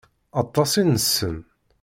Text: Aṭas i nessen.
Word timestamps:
Aṭas 0.41 0.71
i 0.81 0.83
nessen. 0.83 1.37